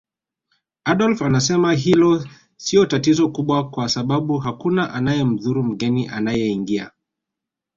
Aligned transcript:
Adolf 0.85 1.21
anasema 1.21 1.73
hilo 1.73 2.27
siyo 2.57 2.85
tatizo 2.85 3.29
kubwa 3.29 3.69
kwa 3.69 3.89
sababu 3.89 4.37
hakuna 4.37 4.93
anayemdhuru 4.93 5.63
mgeni 5.63 6.07
anayeingia 6.07 6.91